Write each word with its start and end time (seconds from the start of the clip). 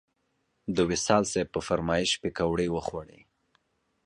د 0.75 0.77
وصال 0.89 1.23
صیب 1.33 1.47
په 1.55 1.61
فرمایش 1.67 2.11
پکوړې 2.21 2.67
وخوړې. 2.71 3.19